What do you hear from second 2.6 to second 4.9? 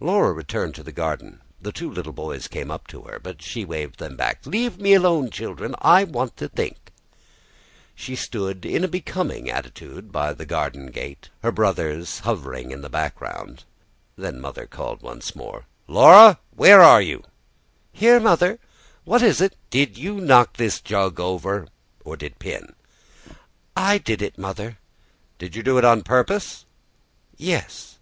up to her; but she waved them back. "Let